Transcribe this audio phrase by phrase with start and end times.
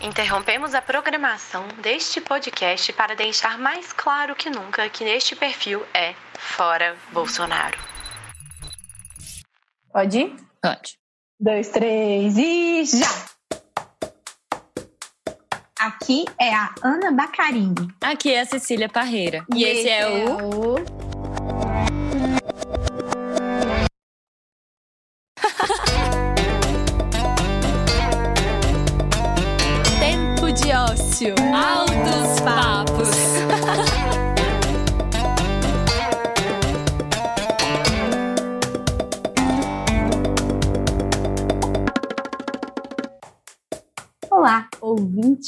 [0.00, 6.14] Interrompemos a programação deste podcast para deixar mais claro que nunca que neste perfil é
[6.38, 7.76] Fora Bolsonaro.
[9.92, 10.36] Pode ir?
[10.62, 10.98] Pode.
[11.40, 13.28] Dois, três e já!
[15.80, 17.88] Aqui é a Ana Bacarini.
[18.00, 19.44] Aqui é a Cecília Parreira.
[19.52, 20.76] E, esse, é, o...
[20.76, 20.97] o...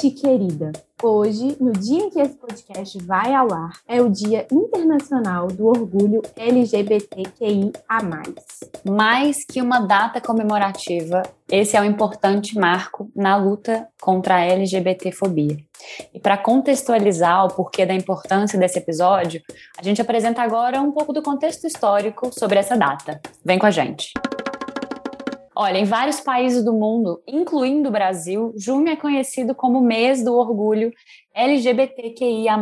[0.08, 0.70] querida.
[1.02, 5.66] Hoje, no dia em que esse podcast vai ao ar, é o Dia Internacional do
[5.66, 7.72] Orgulho LGBTQIA+.
[8.88, 15.56] Mais que uma data comemorativa, esse é um importante marco na luta contra a LGBTfobia.
[16.14, 19.42] E para contextualizar o porquê da importância desse episódio,
[19.78, 23.20] a gente apresenta agora um pouco do contexto histórico sobre essa data.
[23.44, 24.12] Vem com a gente.
[25.54, 30.34] Olha, em vários países do mundo, incluindo o Brasil, junho é conhecido como mês do
[30.34, 30.92] orgulho
[31.34, 32.56] LGBTQIA.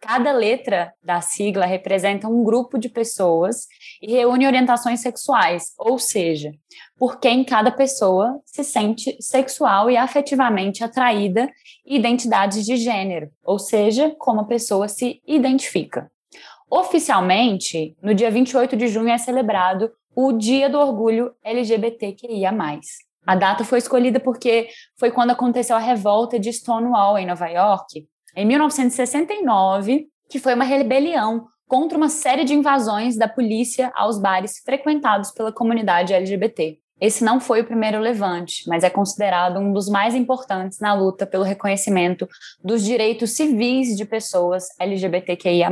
[0.00, 3.66] Cada letra da sigla representa um grupo de pessoas
[4.00, 6.52] e reúne orientações sexuais, ou seja,
[6.98, 11.50] por quem cada pessoa se sente sexual e afetivamente atraída
[11.84, 16.10] e identidades de gênero, ou seja, como a pessoa se identifica.
[16.70, 22.50] Oficialmente, no dia 28 de junho é celebrado o Dia do Orgulho LGBTQIA+.
[23.26, 28.08] A data foi escolhida porque foi quando aconteceu a revolta de Stonewall em Nova York,
[28.34, 34.62] em 1969, que foi uma rebelião contra uma série de invasões da polícia aos bares
[34.64, 36.78] frequentados pela comunidade LGBT.
[36.98, 41.26] Esse não foi o primeiro levante, mas é considerado um dos mais importantes na luta
[41.26, 42.26] pelo reconhecimento
[42.64, 45.68] dos direitos civis de pessoas LGBTQIA.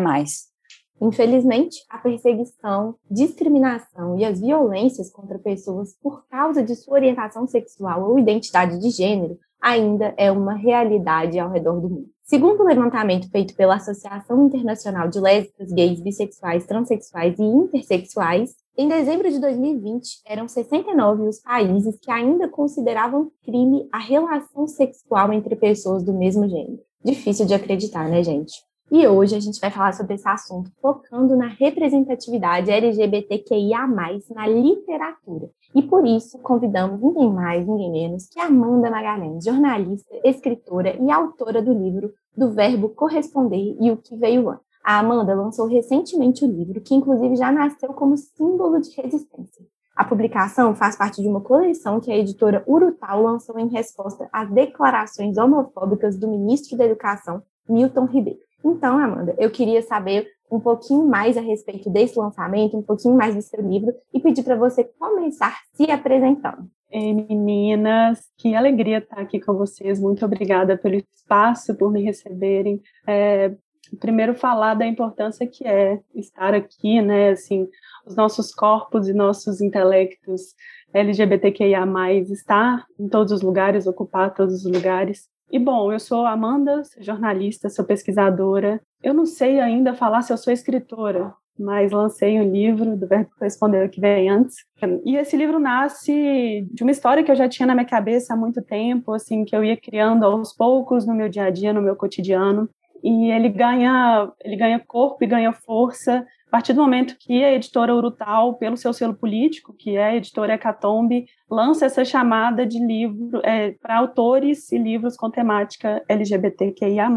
[1.01, 8.09] Infelizmente, a perseguição, discriminação e as violências contra pessoas por causa de sua orientação sexual
[8.09, 12.09] ou identidade de gênero ainda é uma realidade ao redor do mundo.
[12.23, 18.89] Segundo o levantamento feito pela Associação Internacional de Lésbicas, Gays, Bissexuais, Transsexuais e Intersexuais, em
[18.89, 25.55] dezembro de 2020, eram 69 os países que ainda consideravam crime a relação sexual entre
[25.55, 26.81] pessoas do mesmo gênero.
[27.05, 28.55] Difícil de acreditar, né, gente?
[28.91, 35.51] E hoje a gente vai falar sobre esse assunto, focando na representatividade LGBTQIA, na literatura.
[35.75, 41.63] E por isso convidamos ninguém mais, ninguém menos que Amanda Magalhães, jornalista, escritora e autora
[41.63, 44.65] do livro Do Verbo Corresponder e o que Veio Antes.
[44.85, 49.65] A Amanda lançou recentemente o livro, que inclusive já nasceu como símbolo de resistência.
[49.97, 54.51] A publicação faz parte de uma coleção que a editora Urutau lançou em resposta às
[54.51, 58.41] declarações homofóbicas do ministro da Educação, Milton Ribeiro.
[58.65, 63.35] Então, Amanda, eu queria saber um pouquinho mais a respeito desse lançamento, um pouquinho mais
[63.35, 66.69] do seu livro e pedir para você começar se apresentando.
[66.91, 70.01] Ei, meninas, que alegria estar aqui com vocês.
[70.01, 72.81] Muito obrigada pelo espaço, por me receberem.
[73.07, 73.53] É,
[73.99, 77.31] primeiro, falar da importância que é estar aqui, né?
[77.31, 77.69] Assim,
[78.07, 80.55] os nossos corpos e nossos intelectos
[80.93, 81.85] LGBTQIA+,
[82.31, 85.29] estar em todos os lugares, ocupar todos os lugares.
[85.55, 88.81] E bom, eu sou Amanda, sou jornalista, sou pesquisadora.
[89.01, 93.31] Eu não sei ainda falar se eu sou escritora, mas lancei um livro do Verbo
[93.39, 94.57] Corresponder que vem antes.
[95.05, 98.37] E esse livro nasce de uma história que eu já tinha na minha cabeça há
[98.37, 101.81] muito tempo, assim, que eu ia criando aos poucos no meu dia a dia, no
[101.81, 102.69] meu cotidiano.
[103.01, 107.53] E ele ganha, ele ganha corpo e ganha força a partir do momento que a
[107.53, 112.79] editora Urutau, pelo seu selo político, que é a editora Hecatombe, lança essa chamada de
[112.79, 117.11] livro é, para autores e livros com temática LGBTQIA+.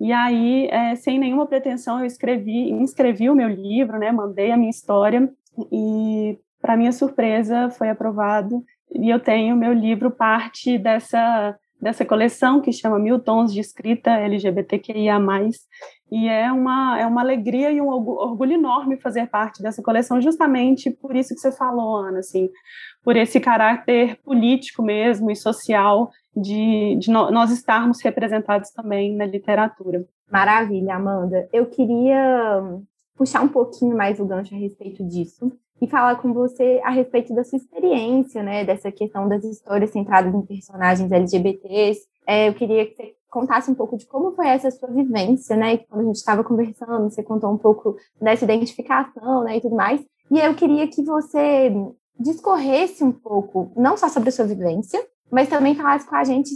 [0.00, 4.56] E aí, é, sem nenhuma pretensão, eu escrevi, inscrevi o meu livro, né, mandei a
[4.56, 5.32] minha história
[5.70, 8.60] e, para minha surpresa, foi aprovado.
[8.92, 14.10] E eu tenho meu livro parte dessa dessa coleção que chama Mil Tons de Escrita
[14.10, 15.20] LGBTQIA+,
[16.10, 20.90] e é uma, é uma alegria e um orgulho enorme fazer parte dessa coleção, justamente
[20.90, 22.48] por isso que você falou, Ana, assim,
[23.02, 30.04] por esse caráter político mesmo e social de, de nós estarmos representados também na literatura.
[30.30, 31.48] Maravilha, Amanda.
[31.52, 32.62] Eu queria
[33.16, 37.34] puxar um pouquinho mais o gancho a respeito disso e falar com você a respeito
[37.34, 42.00] da sua experiência, né, dessa questão das histórias centradas em personagens LGBTs.
[42.26, 45.78] É, eu queria que você contasse um pouco de como foi essa sua vivência, né,
[45.78, 49.74] que quando a gente estava conversando, você contou um pouco dessa identificação, né, e tudo
[49.74, 50.00] mais.
[50.30, 51.72] E eu queria que você
[52.18, 56.50] discorresse um pouco, não só sobre a sua vivência, mas também falasse com a gente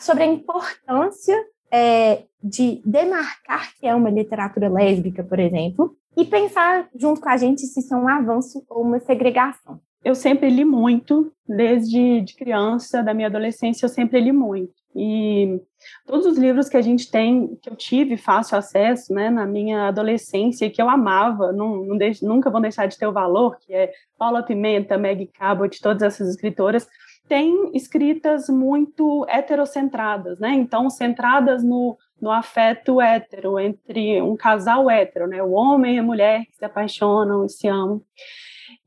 [0.00, 1.36] sobre a importância
[1.72, 7.36] é, de demarcar que é uma literatura lésbica, por exemplo, e pensar junto com a
[7.36, 9.80] gente se isso é um avanço ou uma segregação.
[10.02, 14.72] Eu sempre li muito, desde de criança, da minha adolescência, eu sempre li muito.
[14.96, 15.60] E
[16.06, 19.88] todos os livros que a gente tem, que eu tive fácil acesso, né, na minha
[19.88, 23.72] adolescência, que eu amava, não, não deixo, nunca vão deixar de ter o valor, que
[23.72, 26.88] é Paula Pimenta, Maggie Cabot, todas essas escritoras,
[27.30, 30.50] têm escritas muito heterocentradas, né?
[30.52, 35.40] Então, centradas no, no afeto hétero, entre um casal hétero, né?
[35.40, 38.02] O homem e a mulher que se apaixonam e se amam.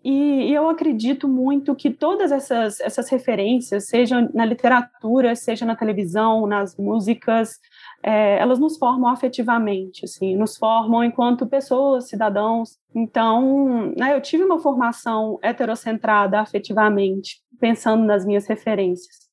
[0.03, 5.77] E, e, eu acredito muito que todas essas, essas referências, seja na literatura, seja na
[5.77, 7.61] televisão, nas músicas,
[8.03, 12.77] é, elas nos formam afetivamente, assim, nos formam enquanto pessoas, cidadãos.
[12.93, 19.23] Então, né, eu tive uma formação heterocentrada afetivamente, pensando nas minhas referências.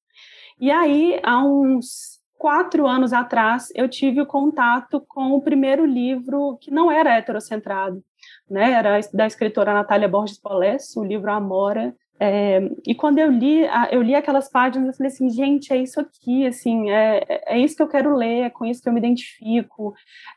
[0.59, 6.57] E aí, há uns quatro anos atrás, eu tive o contato com o primeiro livro
[6.61, 8.03] que não era heterocentrado,
[8.49, 8.71] né?
[8.73, 11.95] Era da escritora Natália Borges Polés, o livro Amora.
[12.23, 15.99] É, e quando eu li, eu li aquelas páginas, eu falei assim, gente, é isso
[15.99, 18.99] aqui, assim, é, é isso que eu quero ler, é com isso que eu me
[18.99, 19.95] identifico,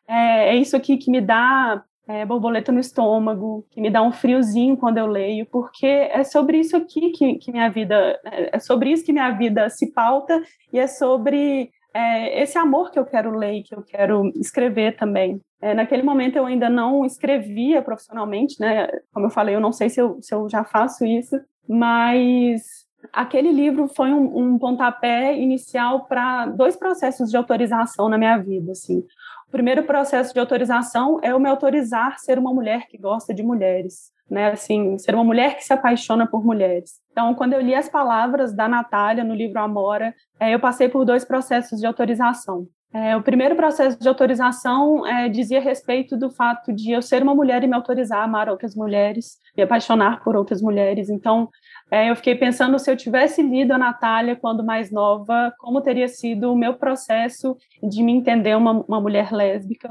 [0.08, 4.14] é, é isso aqui que me dá é, borboleta no estômago, que me dá um
[4.14, 8.90] friozinho quando eu leio, porque é sobre isso aqui que, que minha vida, é, sobre
[8.90, 10.42] isso que minha vida se pauta
[10.72, 15.40] e é sobre é, esse amor que eu quero ler que eu quero escrever também.
[15.62, 18.88] É, naquele momento eu ainda não escrevia profissionalmente, né?
[19.14, 22.62] Como eu falei, eu não sei se eu, se eu já faço isso, mas
[23.12, 28.72] aquele livro foi um, um pontapé inicial para dois processos de autorização na minha vida,
[28.72, 29.04] assim
[29.54, 34.12] primeiro processo de autorização é eu me autorizar ser uma mulher que gosta de mulheres,
[34.28, 34.48] né?
[34.48, 36.94] Assim, ser uma mulher que se apaixona por mulheres.
[37.12, 41.06] Então, quando eu li as palavras da Natália no livro Amora, é, eu passei por
[41.06, 42.68] dois processos de autorização.
[42.92, 47.36] É, o primeiro processo de autorização é, dizia respeito do fato de eu ser uma
[47.36, 51.10] mulher e me autorizar a amar outras mulheres, me apaixonar por outras mulheres.
[51.10, 51.48] Então,
[51.94, 56.08] é, eu fiquei pensando se eu tivesse lido a Natália quando mais nova, como teria
[56.08, 59.88] sido o meu processo de me entender uma, uma mulher lésbica.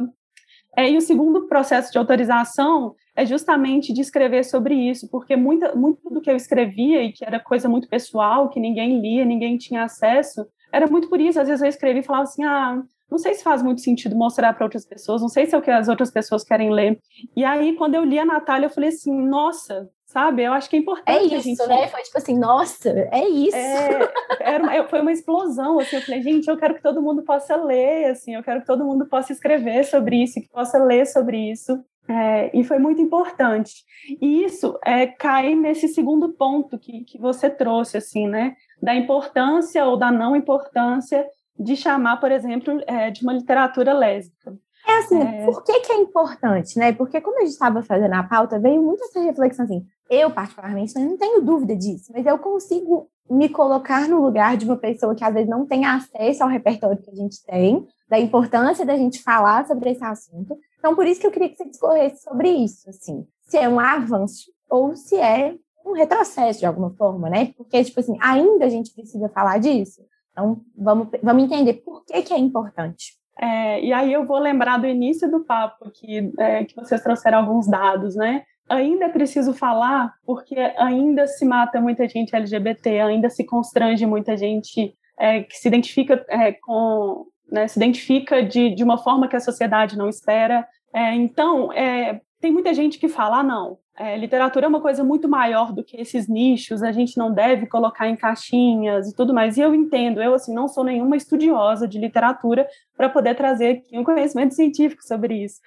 [0.76, 5.76] É, e o segundo processo de autorização é justamente de escrever sobre isso, porque muita,
[5.76, 9.56] muito do que eu escrevia e que era coisa muito pessoal, que ninguém lia, ninguém
[9.56, 11.38] tinha acesso, era muito por isso.
[11.38, 12.82] Às vezes eu escrevia e falava assim: ah,
[13.12, 15.62] não sei se faz muito sentido mostrar para outras pessoas, não sei se é o
[15.62, 16.98] que as outras pessoas querem ler.
[17.36, 20.42] E aí, quando eu li a Natália, eu falei assim: nossa, sabe?
[20.42, 21.10] Eu acho que é importante.
[21.10, 21.66] É isso, gente...
[21.66, 21.88] né?
[21.88, 23.56] Foi tipo assim, nossa, é isso.
[23.56, 27.22] É, era uma, foi uma explosão, assim, eu falei, gente, eu quero que todo mundo
[27.22, 31.06] possa ler, assim, eu quero que todo mundo possa escrever sobre isso, que possa ler
[31.06, 31.78] sobre isso.
[32.08, 33.84] É, e foi muito importante.
[34.20, 38.56] E isso é, cai nesse segundo ponto que, que você trouxe, assim, né?
[38.82, 41.26] Da importância ou da não importância
[41.58, 44.56] de chamar, por exemplo, é, de uma literatura lésbica.
[44.86, 45.44] É assim, é...
[45.44, 46.92] por que, que é importante, né?
[46.92, 50.94] Porque quando a gente estava fazendo a pauta, veio muito essa reflexão assim, eu particularmente
[50.98, 55.24] não tenho dúvida disso, mas eu consigo me colocar no lugar de uma pessoa que
[55.24, 59.22] às vezes não tem acesso ao repertório que a gente tem, da importância da gente
[59.22, 60.54] falar sobre esse assunto.
[60.78, 63.80] Então, por isso que eu queria que você discorresse sobre isso, assim, se é um
[63.80, 65.54] avanço ou se é
[65.86, 67.52] um retrocesso de alguma forma, né?
[67.56, 70.02] Porque, tipo assim, ainda a gente precisa falar disso.
[70.32, 73.12] Então, vamos, vamos entender por que, que é importante.
[73.40, 77.38] É, e aí eu vou lembrar do início do papo que, é, que vocês trouxeram
[77.38, 78.42] alguns dados, né?
[78.68, 84.36] Ainda é preciso falar porque ainda se mata muita gente LGBT, ainda se constrange muita
[84.36, 89.36] gente é, que se identifica é, com, né, se identifica de, de uma forma que
[89.36, 90.66] a sociedade não espera.
[90.94, 95.04] É, então, é, tem muita gente que fala, ah, não, é, literatura é uma coisa
[95.04, 99.34] muito maior do que esses nichos, a gente não deve colocar em caixinhas e tudo
[99.34, 99.56] mais.
[99.56, 103.98] E eu entendo, eu assim não sou nenhuma estudiosa de literatura para poder trazer aqui
[103.98, 105.60] um conhecimento científico sobre isso.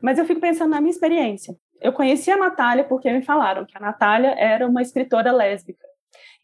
[0.00, 1.54] Mas eu fico pensando na minha experiência.
[1.80, 5.88] Eu conheci a Natália porque me falaram que a Natália era uma escritora lésbica.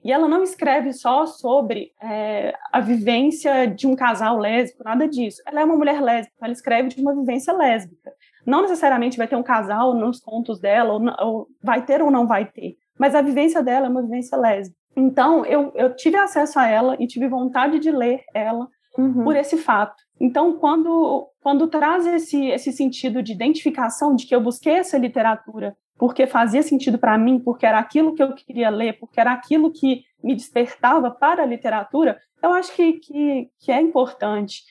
[0.02, 5.43] E ela não escreve só sobre é, a vivência de um casal lésbico, nada disso.
[5.47, 8.12] Ela é uma mulher lésbica, ela escreve de uma vivência lésbica.
[8.47, 12.26] Não necessariamente vai ter um casal nos contos dela, ou, ou vai ter ou não
[12.26, 14.79] vai ter, mas a vivência dela é uma vivência lésbica.
[14.97, 19.25] Então, eu, eu tive acesso a ela e tive vontade de ler ela uhum.
[19.25, 19.97] por esse fato.
[20.19, 25.76] Então, quando, quando traz esse, esse sentido de identificação, de que eu busquei essa literatura
[25.99, 29.73] porque fazia sentido para mim, porque era aquilo que eu queria ler, porque era aquilo
[29.73, 34.62] que me despertava para a literatura, eu acho que, que, que é importante.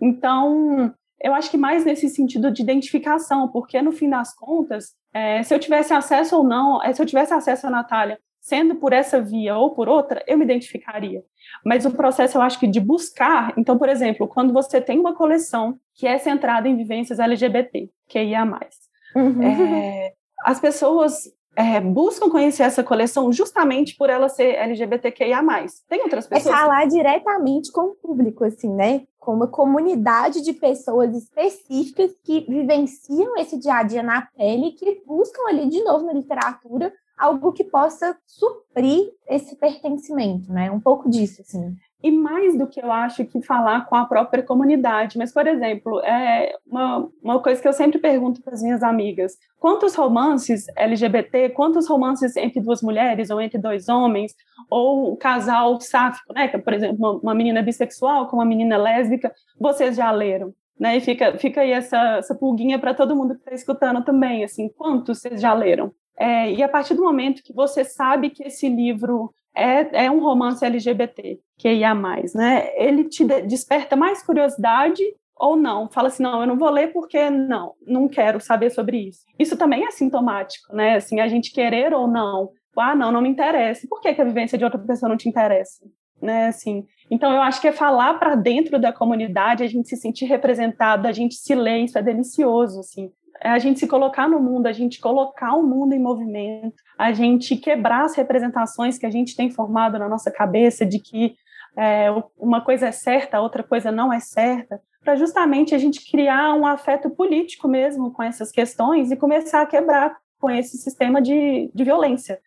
[0.00, 5.42] Então, eu acho que mais nesse sentido de identificação, porque no fim das contas, é,
[5.42, 8.92] se eu tivesse acesso ou não, é, se eu tivesse acesso à Natália sendo por
[8.92, 11.22] essa via ou por outra, eu me identificaria.
[11.64, 15.14] Mas o processo, eu acho que de buscar, então, por exemplo, quando você tem uma
[15.14, 18.74] coleção que é centrada em vivências LGBT, que ia mais,
[19.14, 19.42] uhum.
[19.42, 20.12] é,
[20.44, 25.42] as pessoas é, buscam conhecer essa coleção justamente por ela ser LGBTQIA+.
[25.88, 26.54] Tem outras é pessoas...
[26.54, 29.02] É falar diretamente com o público, assim, né?
[29.18, 34.72] Com uma comunidade de pessoas específicas que vivenciam esse dia a dia na pele e
[34.72, 40.70] que buscam ali, de novo, na literatura, algo que possa suprir esse pertencimento, né?
[40.70, 41.76] Um pouco disso, assim.
[42.02, 45.16] E mais do que eu acho que falar com a própria comunidade.
[45.16, 49.34] Mas, por exemplo, é uma, uma coisa que eu sempre pergunto para as minhas amigas:
[49.58, 54.34] quantos romances LGBT, quantos romances entre duas mulheres ou entre dois homens,
[54.68, 56.48] ou um casal sáfico, né?
[56.48, 60.52] Que, por exemplo, uma, uma menina bissexual com uma menina lésbica, vocês já leram?
[60.80, 64.42] Né, e fica, fica aí essa, essa pulguinha para todo mundo que está escutando também,
[64.42, 65.92] assim, quantos vocês já leram?
[66.18, 70.20] É, e a partir do momento que você sabe que esse livro é, é um
[70.20, 72.68] romance LGBT, que ia mais, né?
[72.76, 75.02] Ele te desperta mais curiosidade
[75.36, 75.88] ou não?
[75.90, 79.20] Fala assim, não, eu não vou ler porque não, não quero saber sobre isso.
[79.38, 80.96] Isso também é sintomático, né?
[80.96, 83.86] Assim, a gente querer ou não, ah, não, não me interessa.
[83.88, 85.84] Por que, que a vivência de outra pessoa não te interessa?
[86.20, 89.96] Né, assim, então eu acho que é falar para dentro da comunidade, a gente se
[89.96, 94.40] sentir representado, a gente se ler, isso é delicioso, assim a gente se colocar no
[94.40, 99.10] mundo, a gente colocar o mundo em movimento, a gente quebrar as representações que a
[99.10, 101.34] gente tem formado na nossa cabeça de que
[101.76, 102.08] é,
[102.38, 106.66] uma coisa é certa, outra coisa não é certa, para justamente a gente criar um
[106.66, 111.84] afeto político mesmo com essas questões e começar a quebrar com esse sistema de, de
[111.84, 112.38] violência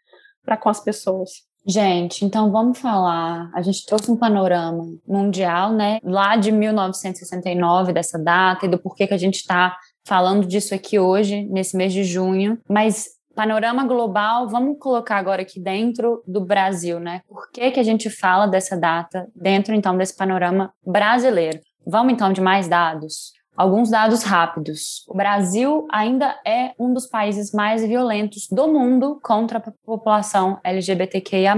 [0.44, 1.46] para com as pessoas.
[1.68, 3.50] Gente, então vamos falar.
[3.54, 5.98] A gente trouxe um panorama mundial, né?
[6.04, 9.76] Lá de 1969, dessa data, e do porquê que a gente está
[10.06, 15.60] falando disso aqui hoje, nesse mês de junho, mas panorama global, vamos colocar agora aqui
[15.60, 17.22] dentro do Brasil, né?
[17.28, 21.60] Por que, que a gente fala dessa data dentro, então, desse panorama brasileiro?
[21.86, 23.34] Vamos, então, de mais dados?
[23.56, 25.06] Alguns dados rápidos.
[25.08, 31.56] O Brasil ainda é um dos países mais violentos do mundo contra a população LGBTQIA.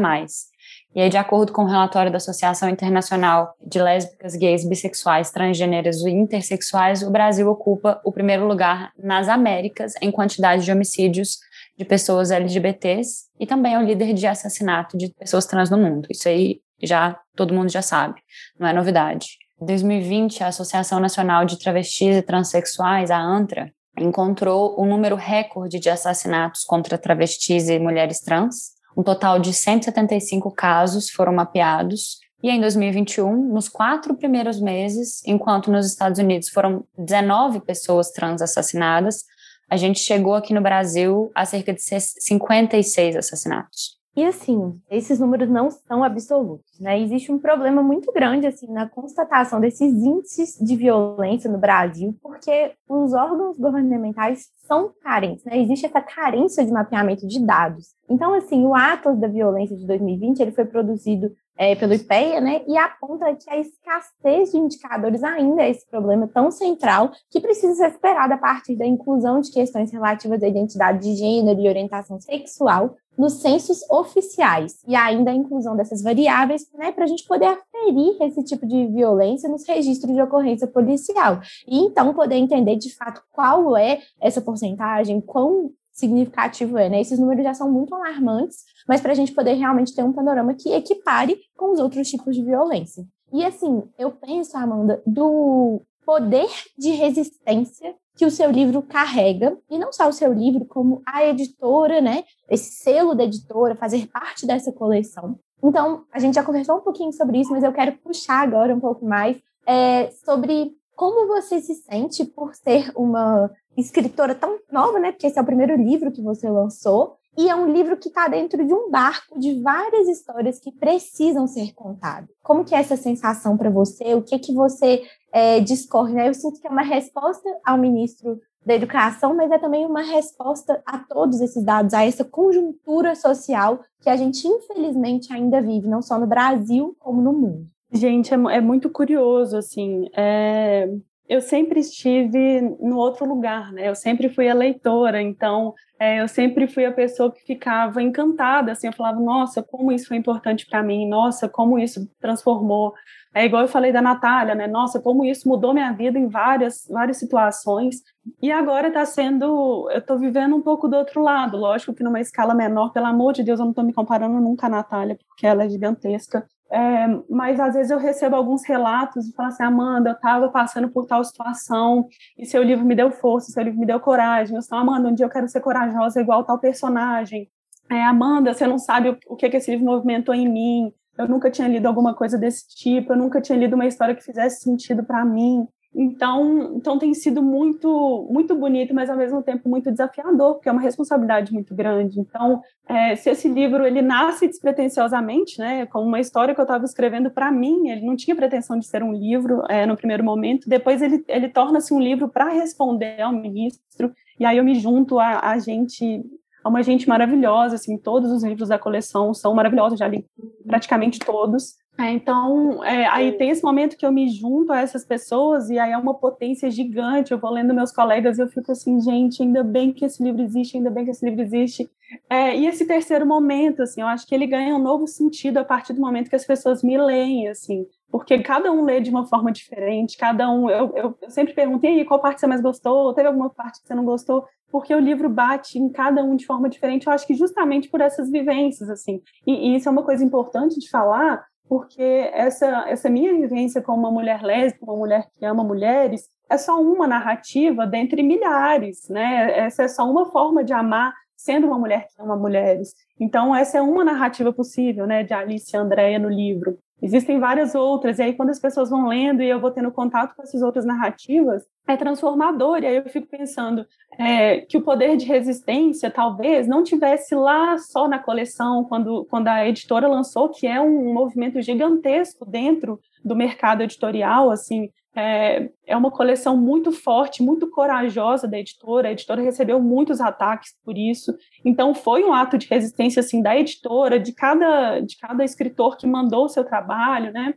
[0.98, 6.04] E aí, de acordo com o relatório da Associação Internacional de Lésbicas, Gays, Bissexuais, Transgêneros
[6.04, 11.38] e Intersexuais, o Brasil ocupa o primeiro lugar nas Américas em quantidade de homicídios
[11.78, 16.08] de pessoas LGBTs e também é o líder de assassinato de pessoas trans no mundo.
[16.10, 18.20] Isso aí já todo mundo já sabe,
[18.60, 19.38] não é novidade.
[19.62, 25.80] Em 2020, a Associação Nacional de Travestis e Transsexuais, a ANTRA, encontrou um número recorde
[25.80, 32.18] de assassinatos contra travestis e mulheres trans, um total de 175 casos foram mapeados.
[32.42, 38.42] E em 2021, nos quatro primeiros meses, enquanto nos Estados Unidos foram 19 pessoas trans
[38.42, 39.24] assassinadas,
[39.70, 43.97] a gente chegou aqui no Brasil a cerca de 56 assassinatos.
[44.18, 47.00] E assim, esses números não são absolutos, né?
[47.00, 52.74] Existe um problema muito grande assim na constatação desses índices de violência no Brasil, porque
[52.90, 55.60] os órgãos governamentais são carentes, né?
[55.62, 57.90] Existe essa carência de mapeamento de dados.
[58.10, 62.62] Então, assim, o Atlas da Violência de 2020, ele foi produzido é, pelo IPEA, né,
[62.68, 67.74] e aponta que a escassez de indicadores ainda é esse problema tão central que precisa
[67.74, 72.22] ser esperado a partir da inclusão de questões relativas à identidade de gênero e orientação
[72.22, 77.46] sexual nos censos oficiais e ainda a inclusão dessas variáveis, né, para a gente poder
[77.46, 82.94] aferir esse tipo de violência nos registros de ocorrência policial e então poder entender de
[82.96, 87.02] fato qual é essa porcentagem, quão significativo é, né?
[87.02, 90.54] Esses números já são muito alarmantes, mas para a gente poder realmente ter um panorama
[90.54, 93.04] que equipare com os outros tipos de violência.
[93.34, 99.78] E assim, eu penso, Amanda, do poder de resistência que o seu livro carrega, e
[99.78, 102.24] não só o seu livro, como a editora, né?
[102.50, 105.40] Esse selo da editora, fazer parte dessa coleção.
[105.64, 108.80] Então, a gente já conversou um pouquinho sobre isso, mas eu quero puxar agora um
[108.80, 115.12] pouco mais é, sobre como você se sente por ser uma escritora tão nova, né?
[115.12, 117.16] Porque esse é o primeiro livro que você lançou.
[117.38, 121.46] E é um livro que está dentro de um barco de várias histórias que precisam
[121.46, 122.28] ser contadas.
[122.42, 124.16] Como que é essa sensação para você?
[124.16, 126.14] O que que você é, discorre?
[126.14, 126.30] Né?
[126.30, 130.82] Eu sinto que é uma resposta ao ministro da Educação, mas é também uma resposta
[130.86, 136.02] a todos esses dados, a essa conjuntura social que a gente infelizmente ainda vive, não
[136.02, 137.68] só no Brasil como no mundo.
[137.92, 140.10] Gente, é, é muito curioso, assim.
[140.16, 140.90] É,
[141.28, 143.90] eu sempre estive no outro lugar, né?
[143.90, 148.72] Eu sempre fui a leitora, então é, eu sempre fui a pessoa que ficava encantada,
[148.72, 152.94] assim, eu falava, nossa, como isso foi importante para mim, nossa, como isso transformou.
[153.34, 154.68] É igual eu falei da Natália, né?
[154.68, 158.02] Nossa, como isso mudou minha vida em várias, várias situações.
[158.42, 162.22] E agora está sendo, eu estou vivendo um pouco do outro lado, lógico que numa
[162.22, 165.46] escala menor, pelo amor de Deus, eu não estou me comparando nunca a Natália, porque
[165.46, 166.48] ela é gigantesca.
[166.70, 170.90] É, mas às vezes eu recebo alguns relatos e falo assim, Amanda, eu estava passando
[170.90, 172.08] por tal situação
[172.38, 174.56] e seu livro me deu força, seu livro me deu coragem.
[174.56, 177.50] Eu falo, Amanda, um dia eu quero ser corajosa igual tal personagem.
[177.90, 180.94] É, Amanda, você não sabe o, que, que esse livro movimentou em mim.
[181.18, 184.24] Eu nunca tinha lido alguma coisa desse tipo, eu nunca tinha lido uma história que
[184.24, 185.68] fizesse sentido para mim.
[186.00, 190.72] Então, então tem sido muito muito bonito, mas ao mesmo tempo muito desafiador, porque é
[190.72, 192.20] uma responsabilidade muito grande.
[192.20, 196.86] Então, é, se esse livro ele nasce despretensiosamente, né, como uma história que eu estava
[196.86, 200.70] escrevendo para mim, ele não tinha pretensão de ser um livro é, no primeiro momento.
[200.70, 204.14] Depois ele ele torna-se um livro para responder ao ministro.
[204.40, 206.24] E aí eu me junto a, a gente
[206.68, 210.26] a uma gente maravilhosa, assim, todos os livros da coleção são maravilhosos, já li
[210.66, 211.76] praticamente todos.
[212.00, 215.80] É, então, é, aí tem esse momento que eu me junto a essas pessoas e
[215.80, 217.32] aí é uma potência gigante.
[217.32, 220.44] Eu vou lendo meus colegas e eu fico assim, gente, ainda bem que esse livro
[220.44, 221.90] existe, ainda bem que esse livro existe.
[222.30, 225.66] É, e esse terceiro momento, assim, eu acho que ele ganha um novo sentido a
[225.66, 229.26] partir do momento que as pessoas me leem, assim, porque cada um lê de uma
[229.26, 230.70] forma diferente, cada um.
[230.70, 233.14] Eu, eu, eu sempre pergunto, aí, qual parte você mais gostou?
[233.14, 234.46] Teve alguma parte que você não gostou?
[234.72, 238.02] Porque o livro bate em cada um de forma diferente, eu acho que justamente por
[238.02, 239.22] essas vivências, assim.
[239.46, 244.00] E, e isso é uma coisa importante de falar, porque essa, essa minha vivência como
[244.00, 249.60] uma mulher lésbica, uma mulher que ama mulheres, é só uma narrativa dentre milhares, né?
[249.60, 252.94] Essa é só uma forma de amar sendo uma mulher que ama mulheres.
[253.20, 256.78] Então, essa é uma narrativa possível, né, de Alice e Andréia no livro.
[257.02, 260.36] Existem várias outras, e aí quando as pessoas vão lendo e eu vou tendo contato
[260.36, 262.80] com essas outras narrativas, é transformador.
[262.80, 263.86] E aí eu fico pensando
[264.18, 269.48] é, que o poder de resistência talvez não tivesse lá só na coleção, quando, quando
[269.48, 275.98] a editora lançou, que é um movimento gigantesco dentro do mercado editorial, assim, é, é
[275.98, 279.08] uma coleção muito forte, muito corajosa da editora.
[279.08, 281.36] A editora recebeu muitos ataques por isso.
[281.66, 286.06] Então foi um ato de resistência assim da editora, de cada de cada escritor que
[286.06, 287.56] mandou o seu trabalho, né?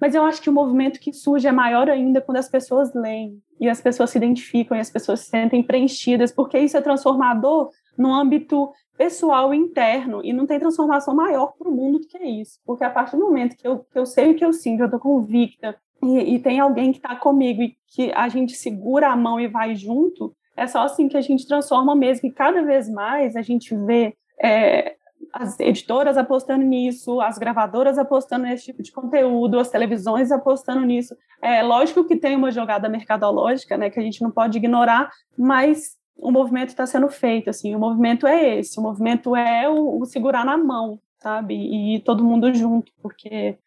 [0.00, 3.40] Mas eu acho que o movimento que surge é maior ainda quando as pessoas leem
[3.60, 7.70] e as pessoas se identificam e as pessoas se sentem preenchidas, porque isso é transformador
[7.96, 12.58] no âmbito pessoal interno e não tem transformação maior para o mundo do que isso.
[12.66, 14.86] Porque a partir do momento que eu, que eu sei o que eu sinto, eu
[14.86, 19.16] estou convicta, e, e tem alguém que está comigo e que a gente segura a
[19.16, 22.28] mão e vai junto, é só assim que a gente transforma mesmo.
[22.28, 24.96] E cada vez mais a gente vê é,
[25.32, 31.14] as editoras apostando nisso, as gravadoras apostando nesse tipo de conteúdo, as televisões apostando nisso.
[31.42, 35.96] É lógico que tem uma jogada mercadológica, né, que a gente não pode ignorar, mas
[36.16, 40.06] o movimento está sendo feito, assim, o movimento é esse, o movimento é o, o
[40.06, 43.58] segurar na mão, sabe, e todo mundo junto, porque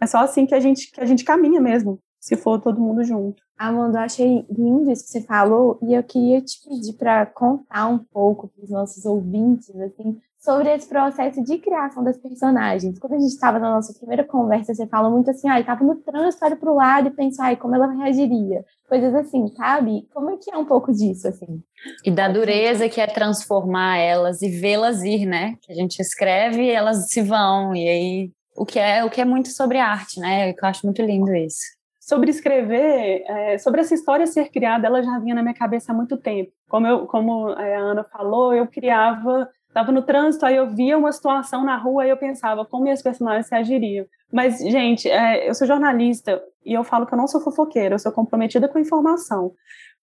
[0.00, 3.04] é só assim que a gente, que a gente caminha mesmo, se for todo mundo
[3.04, 3.42] junto.
[3.58, 7.86] Amanda, eu achei lindo isso que você falou e eu queria te pedir para contar
[7.86, 12.98] um pouco para os nossos ouvintes, assim, sobre esse processo de criação das personagens.
[12.98, 15.96] Quando a gente estava na nossa primeira conversa, você falou muito assim, ah, estava no
[15.96, 18.64] trânsito, olha para o lado e pensa, ai, como ela reagiria?
[18.88, 20.06] Coisas assim, sabe?
[20.12, 21.62] Como é que é um pouco disso, assim?
[22.04, 25.54] E da dureza que é transformar elas e vê-las ir, né?
[25.62, 29.20] Que a gente escreve e elas se vão, e aí o que é o que
[29.20, 30.50] é muito sobre arte, né?
[30.50, 31.76] Eu acho muito lindo isso.
[32.00, 35.94] Sobre escrever, é, sobre essa história ser criada, ela já vinha na minha cabeça há
[35.94, 36.52] muito tempo.
[36.68, 41.12] Como, eu, como a Ana falou, eu criava, estava no trânsito, aí eu via uma
[41.12, 44.06] situação na rua e eu pensava como minhas personagens reagiriam.
[44.32, 47.98] Mas, gente, é, eu sou jornalista e eu falo que eu não sou fofoqueira, eu
[47.98, 49.52] sou comprometida com informação.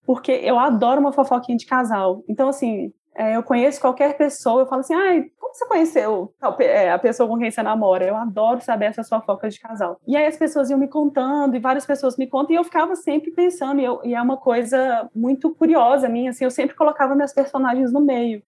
[0.06, 2.22] Porque eu adoro uma fofoquinha de casal.
[2.28, 6.90] Então, assim, é, eu conheço qualquer pessoa, eu falo assim, ai, como você conheceu é,
[6.90, 8.04] a pessoa com quem você namora?
[8.04, 10.00] Eu adoro saber essas fofocas de casal.
[10.06, 12.96] E aí as pessoas iam me contando, e várias pessoas me contam, e eu ficava
[12.96, 17.14] sempre pensando, e, eu, e é uma coisa muito curiosa minha, assim, eu sempre colocava
[17.14, 18.42] meus personagens no meio.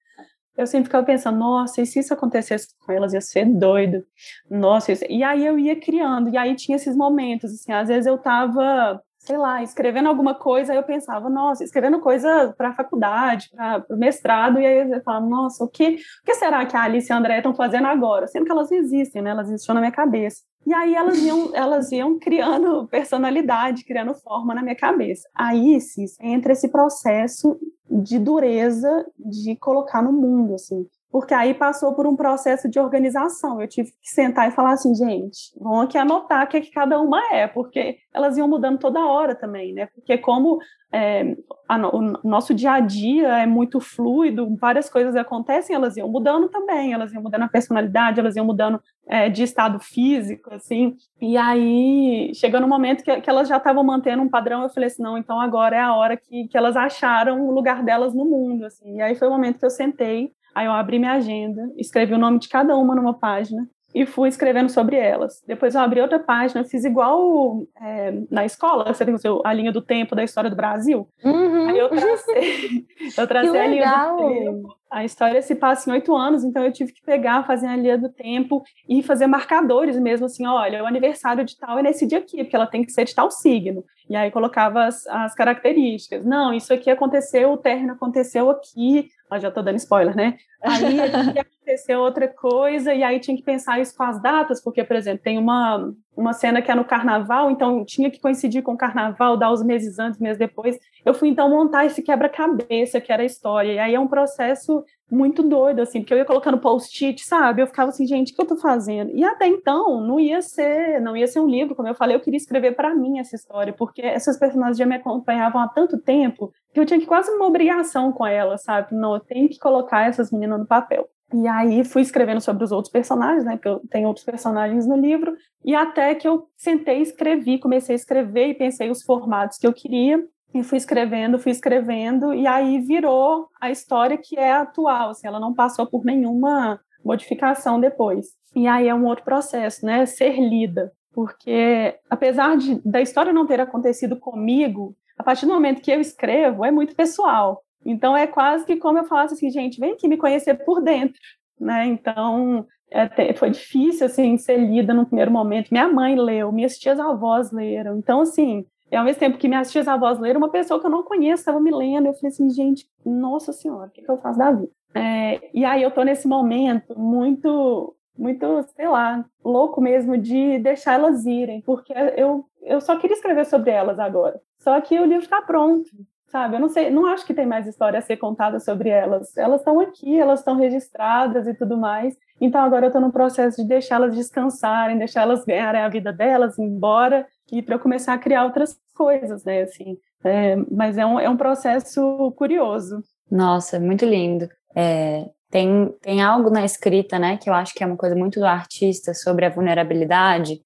[0.57, 4.05] Eu sempre ficava pensando, nossa, e se isso acontecesse com elas, ia ser doido.
[4.51, 5.05] Nossa, isso...
[5.09, 9.01] e aí eu ia criando, e aí tinha esses momentos, assim, às vezes eu tava
[9.27, 14.67] sei lá, escrevendo alguma coisa, eu pensava, nossa, escrevendo coisa para faculdade, para mestrado, e
[14.67, 17.39] aí eu falava, nossa, o que, o que será que a Alice e a André
[17.39, 18.29] estão fazendo agora?
[18.29, 19.31] Sendo que elas existem, né?
[19.31, 20.43] Elas existiam na minha cabeça.
[20.65, 25.29] E aí elas iam, elas iam criando personalidade, criando forma na minha cabeça.
[25.35, 27.59] Aí, Cis, entra esse processo
[27.89, 30.87] de dureza de colocar no mundo, assim.
[31.09, 33.61] porque aí passou por um processo de organização.
[33.61, 36.71] Eu tive que sentar e falar assim, gente, vamos aqui anotar o que, é que
[36.73, 39.87] cada uma é, porque elas iam mudando toda hora também, né?
[39.95, 40.59] Porque como
[40.91, 41.37] é,
[41.69, 46.49] a, o nosso dia a dia é muito fluido, várias coisas acontecem, elas iam mudando
[46.49, 50.97] também, elas iam mudando a personalidade, elas iam mudando é, de estado físico, assim.
[51.21, 54.87] E aí, chegou no momento que, que elas já estavam mantendo um padrão, eu falei
[54.87, 58.25] assim, não, então agora é a hora que, que elas acharam o lugar delas no
[58.25, 58.97] mundo, assim.
[58.97, 62.19] E aí foi o momento que eu sentei Aí eu abri minha agenda, escrevi o
[62.19, 65.43] nome de cada uma numa página e fui escrevendo sobre elas.
[65.47, 69.55] Depois eu abri outra página, fiz igual é, na escola, você tem o seu, a
[69.55, 71.09] linha do tempo da história do Brasil.
[71.25, 71.71] Uhum.
[71.71, 72.85] Aí eu tracei,
[73.17, 74.77] eu tracei a linha do tempo.
[74.91, 77.97] A história se passa em oito anos, então eu tive que pegar, fazer a linha
[77.97, 82.19] do tempo e fazer marcadores mesmo, assim, olha, o aniversário de tal é nesse dia
[82.19, 83.83] aqui, porque ela tem que ser de tal signo.
[84.09, 86.25] E aí colocava as, as características.
[86.25, 90.37] Não, isso aqui aconteceu, o término aconteceu aqui, mas já estou dando spoiler, né?
[90.63, 91.01] Aí
[91.41, 95.23] aconteceu outra coisa, e aí tinha que pensar isso com as datas, porque, por exemplo,
[95.25, 99.37] tem uma, uma cena que é no carnaval, então tinha que coincidir com o carnaval,
[99.37, 100.79] dar os meses antes, meses depois.
[101.05, 104.85] Eu fui então montar esse quebra-cabeça, que era a história, e aí é um processo
[105.11, 107.63] muito doido, assim, porque eu ia colocando post-it, sabe?
[107.63, 109.11] Eu ficava assim, gente, o que eu tô fazendo?
[109.13, 112.21] E até então, não ia ser, não ia ser um livro, como eu falei, eu
[112.21, 116.53] queria escrever para mim essa história, porque essas personagens já me acompanhavam há tanto tempo
[116.73, 118.95] que eu tinha que quase uma obrigação com elas, sabe?
[118.95, 121.09] Não, eu tenho que colocar essas meninas no papel.
[121.35, 123.57] E aí fui escrevendo sobre os outros personagens, né?
[123.57, 127.95] Porque eu tenho outros personagens no livro, e até que eu sentei e escrevi, comecei
[127.95, 130.25] a escrever e pensei os formatos que eu queria,
[130.61, 135.41] e fui escrevendo, fui escrevendo, e aí virou a história que é atual, assim, ela
[135.41, 138.27] não passou por nenhuma modificação depois.
[138.55, 140.07] E aí é um outro processo, né?
[140.07, 145.81] Ser lida, porque apesar de, da história não ter acontecido comigo, a partir do momento
[145.81, 147.63] que eu escrevo, é muito pessoal.
[147.85, 151.21] Então é quase que como eu falasse assim, gente, vem aqui me conhecer por dentro,
[151.59, 151.87] né?
[151.87, 155.69] Então é, foi difícil assim ser lida no primeiro momento.
[155.71, 157.97] Minha mãe leu, minhas tias avós leram.
[157.99, 160.91] Então assim, e ao mesmo tempo que minhas tias avós leram, uma pessoa que eu
[160.91, 162.07] não conheço estava me lendo.
[162.07, 164.71] Eu falei assim, gente, nossa senhora, o que, que eu faço da vida?
[164.95, 170.95] É, e aí eu tô nesse momento muito, muito, sei lá, louco mesmo de deixar
[170.95, 174.41] elas irem, porque eu, eu só queria escrever sobre elas agora.
[174.59, 175.91] Só que o livro está pronto
[176.29, 176.57] sabe?
[176.57, 179.37] Eu não sei, não acho que tem mais história a ser contada sobre elas.
[179.37, 182.17] Elas estão aqui, elas estão registradas e tudo mais.
[182.41, 187.27] Então agora eu estou no processo de deixá-las descansarem, deixá-las ganharem a vida delas, embora
[187.51, 189.63] e para eu começar a criar outras coisas, né?
[189.63, 193.03] Assim, é, mas é um, é um processo curioso.
[193.31, 194.49] Nossa, muito lindo.
[194.75, 198.41] É, tem, tem algo na escrita, né, que eu acho que é uma coisa muito
[198.41, 200.61] do artista sobre a vulnerabilidade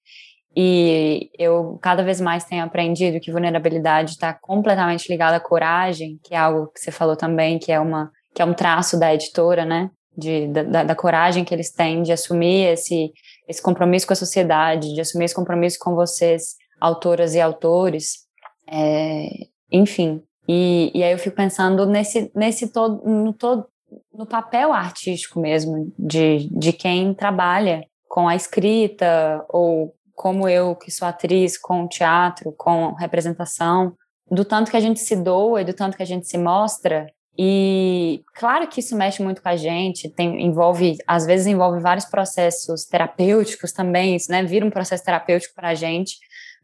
[0.57, 6.35] e eu cada vez mais tenho aprendido que vulnerabilidade está completamente ligada à coragem, que
[6.35, 9.65] é algo que você falou também, que é uma que é um traço da editora,
[9.65, 9.91] né?
[10.17, 13.13] De, da, da coragem que eles têm de assumir esse,
[13.49, 18.27] esse compromisso com a sociedade, de assumir esse compromisso com vocês, autoras e autores,
[18.69, 19.29] é,
[19.71, 20.23] enfim.
[20.49, 23.67] E, e aí eu fico pensando nesse, nesse todo, no, todo,
[24.13, 30.91] no papel artístico mesmo de, de quem trabalha com a escrita ou como eu, que
[30.91, 33.95] sou atriz, com teatro, com representação,
[34.31, 37.07] do tanto que a gente se doa e do tanto que a gente se mostra.
[37.39, 42.05] E claro que isso mexe muito com a gente, tem, envolve, às vezes envolve vários
[42.05, 44.43] processos terapêuticos também, isso, né?
[44.43, 46.19] Vira um processo terapêutico para a gente,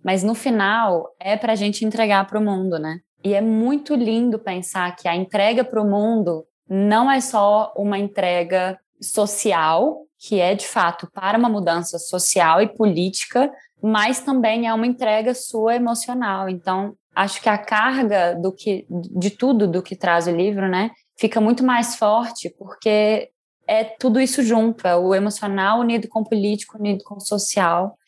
[0.07, 3.01] mas no final é para a gente entregar para o mundo, né?
[3.25, 7.99] E é muito lindo pensar que a entrega para o mundo não é só uma
[7.99, 13.51] entrega social, que é de fato para uma mudança social e política,
[13.83, 16.49] mas também é uma entrega sua emocional.
[16.49, 20.92] Então, acho que a carga do que de tudo do que traz o livro, né,
[21.19, 23.29] fica muito mais forte porque
[23.66, 27.99] é tudo isso junto, é o emocional unido com o político, unido com o social.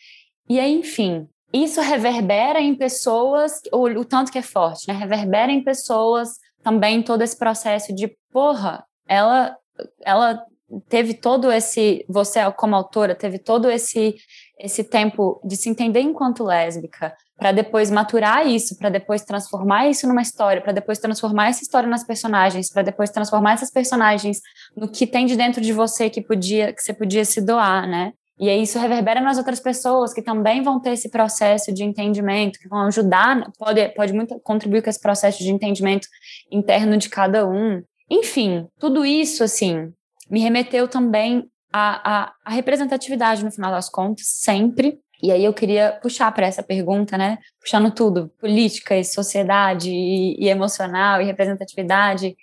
[0.48, 4.94] E aí, enfim, isso reverbera em pessoas, o, o tanto que é forte, né?
[4.94, 9.56] Reverbera em pessoas também todo esse processo de, porra, ela
[10.04, 10.44] ela
[10.88, 14.16] teve todo esse, você como autora, teve todo esse
[14.58, 20.06] esse tempo de se entender enquanto lésbica, para depois maturar isso, para depois transformar isso
[20.08, 24.40] numa história, para depois transformar essa história nas personagens, para depois transformar essas personagens
[24.76, 28.12] no que tem de dentro de você que podia que você podia se doar, né?
[28.38, 32.58] E aí isso reverbera nas outras pessoas que também vão ter esse processo de entendimento,
[32.58, 36.06] que vão ajudar, pode, pode muito contribuir com esse processo de entendimento
[36.50, 37.82] interno de cada um.
[38.08, 39.92] Enfim, tudo isso, assim,
[40.30, 45.00] me remeteu também à, à, à representatividade, no final das contas, sempre.
[45.20, 47.38] E aí eu queria puxar para essa pergunta, né?
[47.60, 52.36] Puxando tudo, política e sociedade e, e, emocional e representatividade.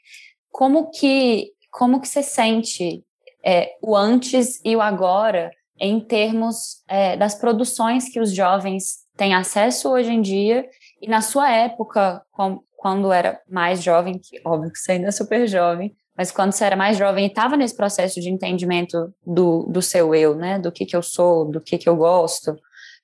[0.52, 3.04] Como que como que você sente
[3.46, 9.34] é, o antes e o agora em termos é, das produções que os jovens têm
[9.34, 10.66] acesso hoje em dia
[11.02, 15.12] e na sua época, com, quando era mais jovem, que óbvio que você ainda é
[15.12, 19.64] super jovem, mas quando você era mais jovem e estava nesse processo de entendimento do,
[19.64, 22.56] do seu eu, né, do que, que eu sou, do que, que eu gosto,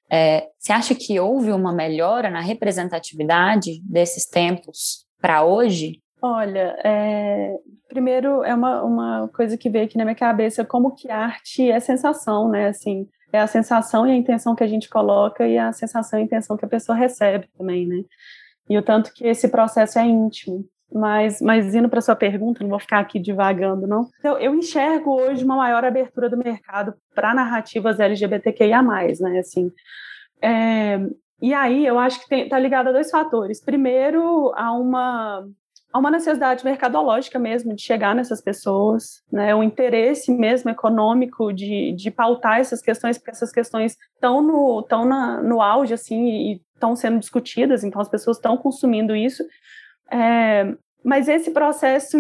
[0.10, 6.01] é, você acha que houve uma melhora na representatividade desses tempos para hoje?
[6.21, 7.57] Olha, é,
[7.88, 11.79] primeiro é uma, uma coisa que veio aqui na minha cabeça, como que arte é
[11.79, 12.67] sensação, né?
[12.67, 16.21] Assim, é a sensação e a intenção que a gente coloca e a sensação e
[16.21, 18.03] a intenção que a pessoa recebe também, né?
[18.69, 20.63] E o tanto que esse processo é íntimo.
[20.93, 24.10] Mas, mas indo para sua pergunta, não vou ficar aqui divagando, não.
[24.23, 29.39] Eu, eu enxergo hoje uma maior abertura do mercado para narrativas LGBTQIA+, né?
[29.39, 29.71] Assim,
[30.41, 30.99] é,
[31.41, 33.63] e aí eu acho que está ligado a dois fatores.
[33.63, 35.47] Primeiro, a uma
[35.91, 41.93] há uma necessidade mercadológica mesmo de chegar nessas pessoas, né, o interesse mesmo econômico de,
[41.93, 46.95] de pautar essas questões, porque essas questões estão no, na, no auge, assim, e estão
[46.95, 49.43] sendo discutidas, então as pessoas estão consumindo isso,
[50.12, 50.73] é,
[51.04, 52.19] mas esse processo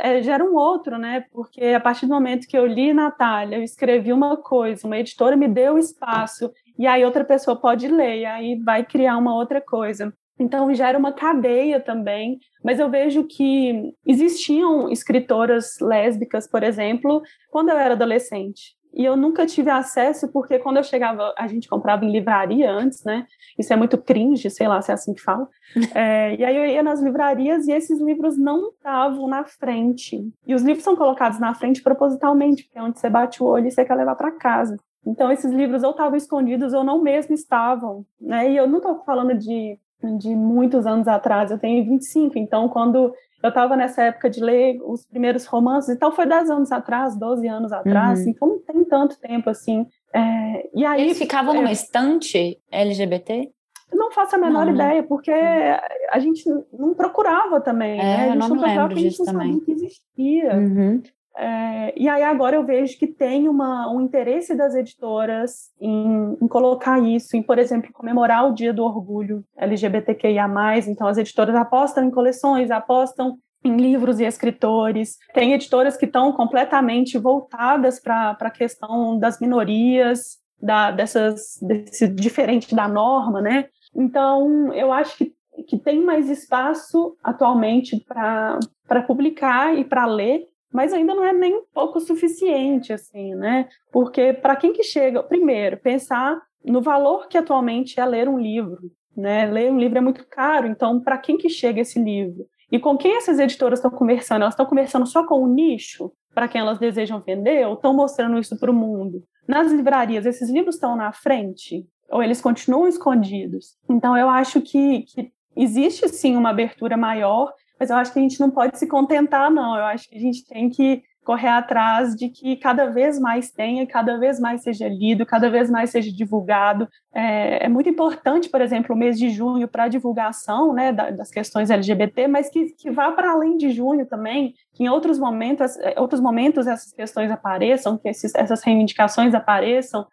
[0.00, 3.62] é, gera um outro, né, porque a partir do momento que eu li Natália, eu
[3.62, 8.24] escrevi uma coisa, uma editora me deu espaço, e aí outra pessoa pode ler, e
[8.24, 10.12] aí vai criar uma outra coisa.
[10.42, 17.70] Então gera uma cadeia também, mas eu vejo que existiam escritoras lésbicas, por exemplo, quando
[17.70, 18.76] eu era adolescente.
[18.94, 23.02] E eu nunca tive acesso, porque quando eu chegava, a gente comprava em livraria antes,
[23.04, 23.26] né?
[23.58, 25.48] Isso é muito cringe, sei lá se é assim que fala.
[25.94, 30.20] É, e aí eu ia nas livrarias e esses livros não estavam na frente.
[30.46, 33.68] E os livros são colocados na frente propositalmente, porque é onde você bate o olho
[33.68, 34.76] e você quer levar para casa.
[35.06, 38.04] Então, esses livros ou estavam escondidos ou não mesmo estavam.
[38.20, 38.52] Né?
[38.52, 39.78] E eu não estou falando de
[40.18, 44.80] de muitos anos atrás, eu tenho 25, então quando eu estava nessa época de ler
[44.84, 48.28] os primeiros romances, então foi 10 anos atrás, 12 anos atrás, uhum.
[48.28, 49.86] então não tem tanto tempo assim.
[50.14, 53.50] É, e aí, Eles ficavam é, numa estante LGBT?
[53.92, 54.84] Não faço a menor não, né?
[54.86, 58.16] ideia, porque a gente não procurava também, é, né?
[58.16, 60.54] A gente não, não procurava porque a gente não sabia que existia.
[60.54, 61.02] Uhum.
[61.36, 66.48] É, e aí agora eu vejo que tem uma, um interesse das editoras em, em,
[66.48, 70.46] colocar isso, em, por exemplo, comemorar o Dia do Orgulho LGBTQIA+,
[70.86, 75.16] então as editoras apostam em coleções, apostam em livros e escritores.
[75.32, 82.74] Tem editoras que estão completamente voltadas para a questão das minorias, da, dessas, desse diferente
[82.74, 83.66] da norma, né?
[83.94, 85.32] Então, eu acho que,
[85.66, 91.54] que tem mais espaço atualmente para publicar e para ler, mas ainda não é nem
[91.54, 93.68] um pouco suficiente, assim, né?
[93.90, 98.90] Porque para quem que chega, primeiro, pensar no valor que atualmente é ler um livro,
[99.16, 99.46] né?
[99.46, 102.46] Ler um livro é muito caro, então para quem que chega esse livro?
[102.70, 104.42] E com quem essas editoras estão conversando?
[104.42, 108.38] Elas estão conversando só com o nicho, para quem elas desejam vender, ou estão mostrando
[108.38, 109.22] isso para o mundo?
[109.46, 111.86] Nas livrarias, esses livros estão na frente?
[112.10, 113.76] Ou eles continuam escondidos?
[113.90, 118.22] Então, eu acho que, que existe sim uma abertura maior mas eu acho que a
[118.22, 119.76] gente não pode se contentar, não.
[119.76, 123.86] Eu acho que a gente tem que correr atrás de que cada vez mais tenha,
[123.86, 126.88] cada vez mais seja lido, cada vez mais seja divulgado.
[127.14, 131.30] É, é muito importante, por exemplo, o mês de junho para a divulgação né, das
[131.30, 135.76] questões LGBT, mas que, que vá para além de junho também, que em outros momentos,
[135.96, 140.06] outros momentos essas questões apareçam, que esses, essas reivindicações apareçam,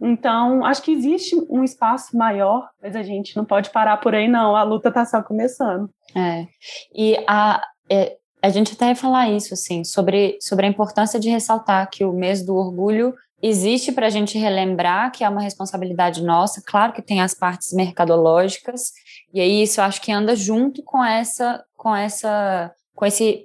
[0.00, 4.26] então, acho que existe um espaço maior, mas a gente não pode parar por aí,
[4.26, 4.56] não.
[4.56, 5.90] A luta está só começando.
[6.16, 6.46] É.
[6.94, 11.28] E a, é, a gente até ia falar isso, assim, sobre, sobre a importância de
[11.28, 16.22] ressaltar que o mês do orgulho existe para a gente relembrar que é uma responsabilidade
[16.22, 16.62] nossa.
[16.64, 18.92] Claro que tem as partes mercadológicas,
[19.32, 23.44] e aí isso acho que anda junto com essa, com essa, com esse,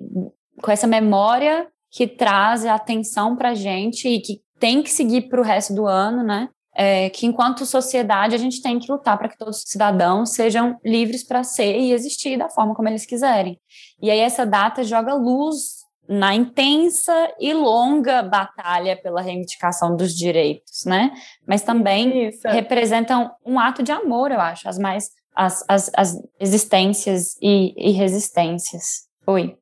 [0.61, 5.39] com essa memória que traz atenção para a gente e que tem que seguir para
[5.39, 6.49] o resto do ano, né?
[6.75, 10.75] É, que enquanto sociedade a gente tem que lutar para que todos os cidadãos sejam
[10.83, 13.59] livres para ser e existir da forma como eles quiserem.
[14.01, 20.83] E aí essa data joga luz na intensa e longa batalha pela reivindicação dos direitos,
[20.83, 21.11] né?
[21.47, 22.47] Mas também Isso.
[22.47, 27.91] representam um ato de amor, eu acho, as mais as, as, as existências e, e
[27.91, 29.05] resistências.
[29.27, 29.55] Oi.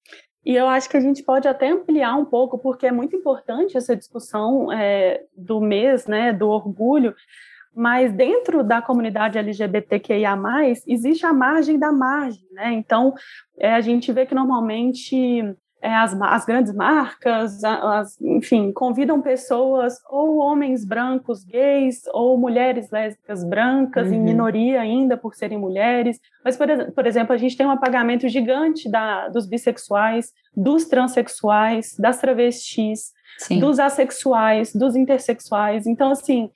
[0.45, 3.77] E eu acho que a gente pode até ampliar um pouco, porque é muito importante
[3.77, 7.15] essa discussão é, do mês, né, do orgulho,
[7.75, 10.37] mas dentro da comunidade LGBTQIA+,
[10.87, 12.71] existe a margem da margem, né?
[12.73, 13.13] Então,
[13.57, 15.55] é, a gente vê que normalmente
[15.89, 23.43] as, as, grandes marcas, as, enfim, convidam pessoas ou homens brancos gays ou mulheres lésbicas
[23.43, 24.13] brancas, uhum.
[24.13, 26.19] em minoria ainda por serem mulheres.
[26.43, 31.95] Mas, por, por exemplo, a gente tem um apagamento gigante da, dos bissexuais, dos transexuais,
[31.99, 33.11] das travestis.
[33.39, 33.59] Sim.
[33.59, 35.87] dos assexuais, dos intersexuais.
[35.87, 36.51] Então, assim,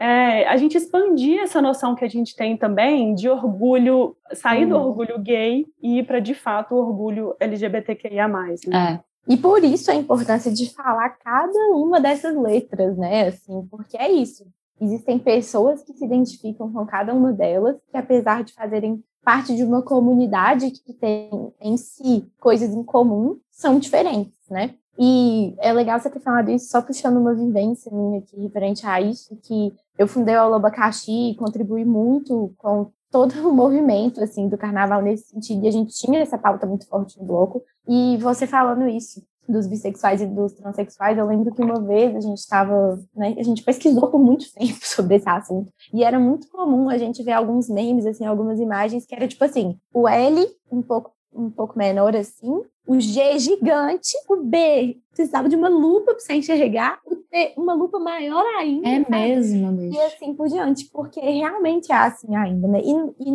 [0.00, 4.74] é, a gente expandir essa noção que a gente tem também de orgulho, sair do
[4.74, 4.86] uhum.
[4.86, 8.26] orgulho gay e ir para, de fato, o orgulho LGBTQIA+.
[8.26, 8.54] Né?
[8.72, 9.00] É.
[9.30, 13.28] E por isso a importância de falar cada uma dessas letras, né?
[13.28, 14.46] Assim, porque é isso.
[14.80, 19.62] Existem pessoas que se identificam com cada uma delas, que apesar de fazerem parte de
[19.62, 24.74] uma comunidade que tem em si coisas em comum, são diferentes, né?
[25.02, 29.00] E é legal você ter falado isso, só puxando uma vivência minha aqui referente a
[29.00, 34.58] isso, que eu fundei o Olobacaxi e contribuí muito com todo o movimento assim do
[34.58, 37.62] carnaval nesse sentido, e a gente tinha essa pauta muito forte no bloco.
[37.88, 42.20] E você falando isso dos bissexuais e dos transexuais, eu lembro que uma vez a
[42.20, 46.46] gente estava, né, a gente pesquisou por muito tempo sobre esse assunto, e era muito
[46.50, 50.46] comum a gente ver alguns memes, assim, algumas imagens que era tipo assim, o L
[50.70, 56.12] um pouco um pouco menor assim, o G gigante, o B precisava de uma lupa
[56.12, 58.88] para você enxergar, o T uma lupa maior ainda.
[58.88, 59.10] É sabe?
[59.10, 59.96] mesmo, bicho.
[59.96, 62.80] E assim por diante, porque realmente é assim ainda, né?
[62.82, 63.32] E, e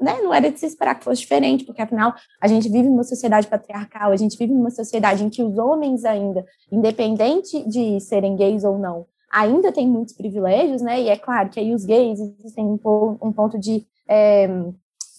[0.00, 3.02] né, não era de se esperar que fosse diferente, porque afinal a gente vive numa
[3.02, 8.36] sociedade patriarcal, a gente vive numa sociedade em que os homens ainda, independente de serem
[8.36, 11.00] gays ou não, ainda têm muitos privilégios, né?
[11.00, 12.78] E é claro que aí os gays existem um,
[13.22, 14.48] um ponto de é,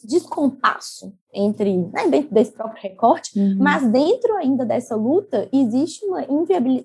[0.08, 3.58] descompasso entre né, dentro desse próprio recorte, uhum.
[3.60, 6.26] mas dentro ainda dessa luta existe uma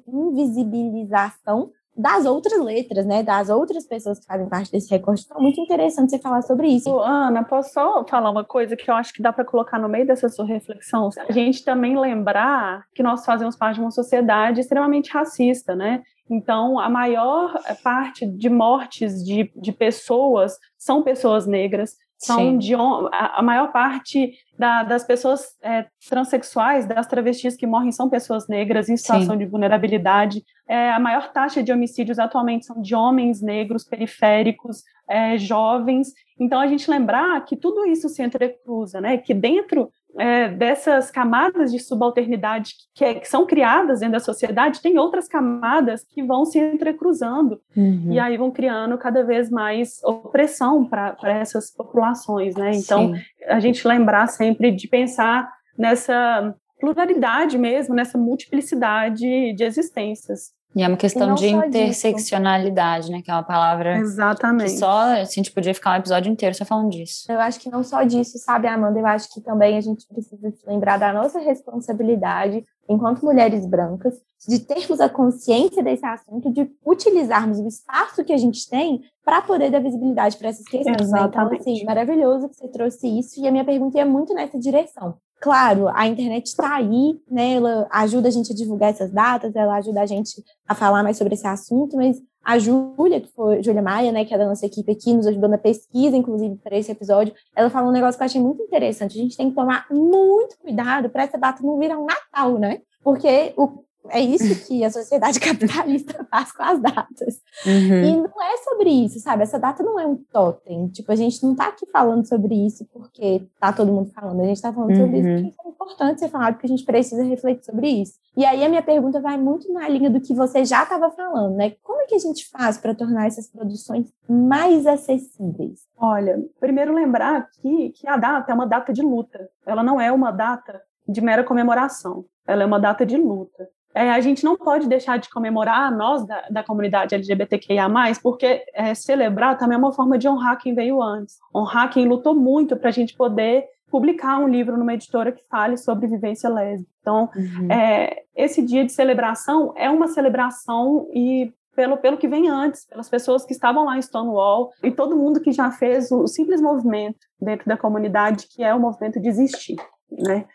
[0.07, 5.23] invisibilização das outras letras, né, das outras pessoas que fazem parte desse recorte.
[5.25, 6.99] Então, é muito interessante você falar sobre isso.
[6.99, 10.07] Ana, posso só falar uma coisa que eu acho que dá para colocar no meio
[10.07, 11.11] dessa sua reflexão?
[11.29, 16.03] A gente também lembrar que nós fazemos parte de uma sociedade extremamente racista, né?
[16.29, 23.43] Então, a maior parte de mortes de, de pessoas são pessoas negras, são de a,
[23.43, 28.97] maior parte da, das pessoas é, transexuais, das travestis que morrem são pessoas negras em
[28.97, 29.39] situação Sim.
[29.39, 30.45] de vulnerabilidade.
[30.69, 36.13] É, a maior taxa de homicídios atualmente são de homens negros, periféricos, é, jovens.
[36.39, 39.19] Então a gente lembrar que tudo isso se entrecruza, né?
[39.19, 44.81] Que dentro é, dessas camadas de subalternidade que, é, que, são criadas dentro da sociedade,
[44.81, 48.13] tem outras camadas que vão se entrecruzando uhum.
[48.13, 52.73] e aí vão criando cada vez mais opressão para essas populações, né?
[52.75, 53.21] Então, Sim.
[53.47, 60.53] a gente lembrar sempre de pensar nessa pluralidade mesmo, nessa multiplicidade de existências.
[60.75, 63.13] E é uma questão de interseccionalidade, disso.
[63.13, 63.23] né?
[63.23, 64.73] Que é uma palavra Exatamente.
[64.73, 67.31] que só assim, a gente podia ficar um episódio inteiro só falando disso.
[67.31, 68.99] Eu acho que não só disso, sabe, Amanda?
[68.99, 74.15] Eu acho que também a gente precisa se lembrar da nossa responsabilidade enquanto mulheres brancas,
[74.47, 79.41] de termos a consciência desse assunto, de utilizarmos o espaço que a gente tem para
[79.41, 81.01] poder dar visibilidade para essas questões.
[81.01, 81.37] Exatamente.
[81.37, 81.57] Né?
[81.57, 85.17] Então, assim, maravilhoso que você trouxe isso, e a minha pergunta é muito nessa direção.
[85.45, 87.57] Claro, a internet está aí, né?
[87.57, 91.19] Ela ajuda a gente a divulgar essas datas, ela ajuda a gente a falar mais
[91.19, 94.65] sobre esse assunto, mas a Júlia, que foi Júlia Maia, né, que é da nossa
[94.65, 98.23] equipe aqui, nos ajudou na pesquisa, inclusive, para esse episódio, ela falou um negócio que
[98.23, 99.19] eu achei muito interessante.
[99.19, 102.81] A gente tem que tomar muito cuidado para essa data não virar um Natal, né?
[103.03, 107.41] Porque o é isso que a sociedade capitalista faz com as datas.
[107.65, 108.05] Uhum.
[108.05, 109.43] E não é sobre isso, sabe?
[109.43, 110.89] Essa data não é um totem.
[110.89, 114.41] Tipo, a gente não tá aqui falando sobre isso porque tá todo mundo falando.
[114.41, 114.97] A gente tá falando uhum.
[114.97, 115.51] sobre isso uhum.
[115.51, 118.15] porque é importante ser falado, porque a gente precisa refletir sobre isso.
[118.37, 121.55] E aí a minha pergunta vai muito na linha do que você já estava falando,
[121.55, 121.75] né?
[121.83, 125.81] Como é que a gente faz para tornar essas produções mais acessíveis?
[125.97, 129.49] Olha, primeiro lembrar aqui que a data é uma data de luta.
[129.65, 132.25] Ela não é uma data de mera comemoração.
[132.47, 136.27] Ela é uma data de luta é, a gente não pode deixar de comemorar nós
[136.27, 137.89] da, da comunidade LGBTQIA+,
[138.23, 142.35] porque é, celebrar também é uma forma de honrar quem veio antes, honrar quem lutou
[142.35, 146.91] muito para a gente poder publicar um livro numa editora que fale sobre vivência lésbica.
[147.01, 147.71] Então, uhum.
[147.71, 153.09] é, esse dia de celebração é uma celebração e pelo, pelo que vem antes, pelas
[153.09, 156.61] pessoas que estavam lá em Stonewall e todo mundo que já fez o, o simples
[156.61, 159.77] movimento dentro da comunidade, que é o movimento de existir,
[160.11, 160.47] né?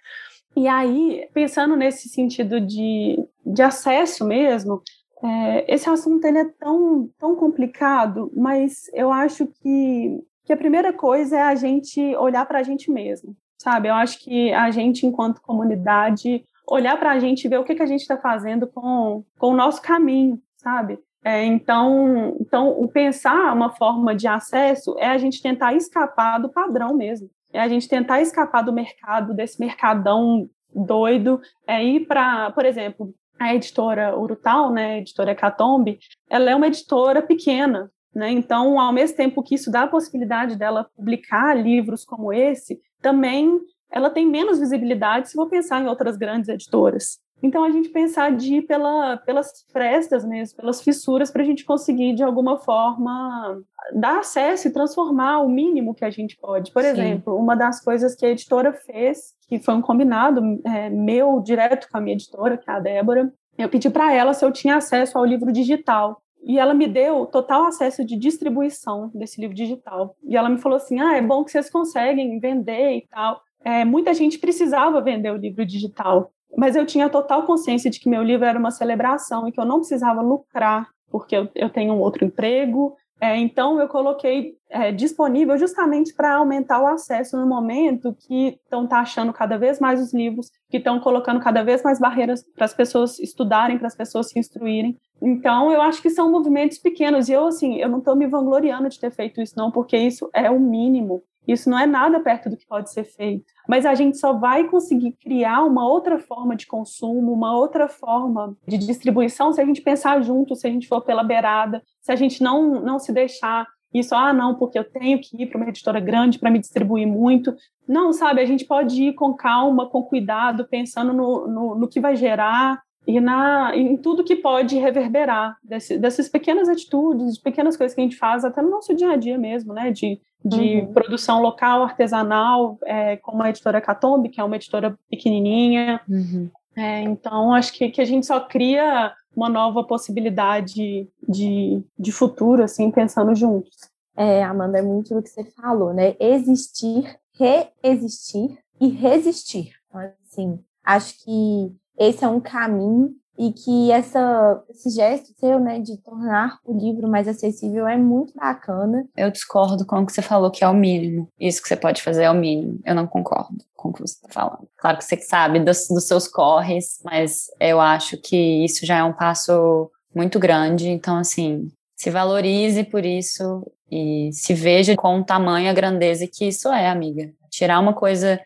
[0.55, 4.81] E aí, pensando nesse sentido de, de acesso mesmo,
[5.23, 10.91] é, esse assunto ele é tão, tão complicado, mas eu acho que, que a primeira
[10.93, 13.89] coisa é a gente olhar para a gente mesmo, sabe?
[13.89, 17.75] Eu acho que a gente, enquanto comunidade, olhar para a gente e ver o que,
[17.75, 20.99] que a gente está fazendo com, com o nosso caminho, sabe?
[21.23, 26.49] É, então, então, o pensar uma forma de acesso é a gente tentar escapar do
[26.49, 32.51] padrão mesmo é a gente tentar escapar do mercado, desse mercadão doido, é ir para,
[32.51, 35.99] por exemplo, a editora Urutau, né, a editora Catombe,
[36.29, 38.29] ela é uma editora pequena, né?
[38.29, 43.59] Então, ao mesmo tempo que isso dá a possibilidade dela publicar livros como esse, também
[43.89, 47.19] ela tem menos visibilidade se for pensar em outras grandes editoras.
[47.41, 51.63] Então a gente pensar de ir pela, pelas frestas mesmo, pelas fissuras, para a gente
[51.63, 53.61] conseguir de alguma forma
[53.93, 56.71] dar acesso e transformar o mínimo que a gente pode.
[56.71, 56.89] Por Sim.
[56.89, 61.87] exemplo, uma das coisas que a editora fez, que foi um combinado é, meu direto
[61.89, 64.77] com a minha editora, que é a Débora, eu pedi para ela se eu tinha
[64.77, 66.21] acesso ao livro digital.
[66.41, 70.15] E ela me deu total acesso de distribuição desse livro digital.
[70.23, 73.41] E ela me falou assim: ah, é bom que vocês conseguem vender e tal.
[73.63, 78.09] É, muita gente precisava vender o livro digital, mas eu tinha total consciência de que
[78.09, 81.93] meu livro era uma celebração e que eu não precisava lucrar, porque eu, eu tenho
[81.93, 82.95] um outro emprego.
[83.21, 88.87] É, então, eu coloquei é, disponível justamente para aumentar o acesso no momento que estão
[88.87, 92.73] taxando cada vez mais os livros, que estão colocando cada vez mais barreiras para as
[92.73, 94.97] pessoas estudarem, para as pessoas se instruírem.
[95.21, 97.27] Então, eu acho que são movimentos pequenos.
[97.27, 100.29] E eu, assim, eu não estou me vangloriando de ter feito isso, não, porque isso
[100.33, 101.21] é o mínimo.
[101.47, 103.45] Isso não é nada perto do que pode ser feito.
[103.67, 108.55] Mas a gente só vai conseguir criar uma outra forma de consumo, uma outra forma
[108.67, 112.15] de distribuição se a gente pensar junto, se a gente for pela beirada, se a
[112.15, 115.67] gente não, não se deixar isso, ah, não, porque eu tenho que ir para uma
[115.67, 117.55] editora grande para me distribuir muito.
[117.87, 121.99] Não, sabe, a gente pode ir com calma, com cuidado, pensando no, no, no que
[121.99, 127.95] vai gerar e na, em tudo que pode reverberar desse, dessas pequenas atitudes, pequenas coisas
[127.95, 129.91] que a gente faz, até no nosso dia a dia mesmo, né?
[129.91, 130.93] De, de uhum.
[130.93, 136.01] produção local, artesanal, é, como a editora Catombe, que é uma editora pequenininha.
[136.07, 136.49] Uhum.
[136.75, 142.63] É, então, acho que, que a gente só cria uma nova possibilidade de, de futuro,
[142.63, 143.75] assim, pensando juntos.
[144.15, 146.15] É, Amanda, é muito do que você falou, né?
[146.19, 149.71] Existir, reexistir e resistir.
[149.87, 155.79] Então, assim, acho que esse é um caminho e que essa, esse gesto seu, né,
[155.79, 159.05] de tornar o livro mais acessível é muito bacana.
[159.15, 161.29] Eu discordo com o que você falou que é o mínimo.
[161.39, 162.81] Isso que você pode fazer é o mínimo.
[162.85, 164.67] Eu não concordo com o que você está falando.
[164.77, 169.03] Claro que você sabe dos, dos seus corres, mas eu acho que isso já é
[169.03, 170.89] um passo muito grande.
[170.89, 176.45] Então, assim, se valorize por isso e se veja com o tamanho, a grandeza que
[176.45, 177.31] isso é, amiga.
[177.49, 178.37] Tirar uma coisa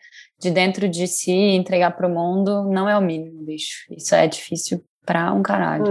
[0.44, 3.86] de dentro de si e entregar para o mundo não é o mínimo, bicho.
[3.90, 5.90] Isso é difícil pra um caralho.